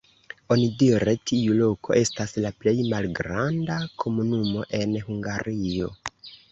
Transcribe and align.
Onidire 0.53 1.13
tiu 1.31 1.57
loko 1.59 1.97
estas 1.99 2.35
la 2.47 2.53
plej 2.63 2.75
malgranda 2.95 3.79
komunumo 4.05 4.69
en 4.81 5.01
Hungario. 5.09 5.97